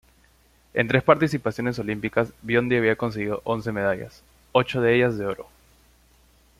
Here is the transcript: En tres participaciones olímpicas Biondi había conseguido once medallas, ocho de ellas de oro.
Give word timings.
En 0.73 0.87
tres 0.87 1.03
participaciones 1.03 1.77
olímpicas 1.77 2.33
Biondi 2.41 2.75
había 2.75 2.95
conseguido 2.95 3.41
once 3.43 3.71
medallas, 3.71 4.23
ocho 4.51 4.81
de 4.81 4.95
ellas 4.95 5.15
de 5.19 5.27
oro. 5.27 5.47